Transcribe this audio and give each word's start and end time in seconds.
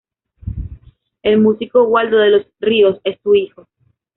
El 1.21 1.37
músico 1.41 1.83
Waldo 1.83 2.17
de 2.17 2.31
los 2.31 2.47
Ríos 2.59 2.99
es 3.03 3.19
su 3.21 3.35
hijo. 3.35 3.67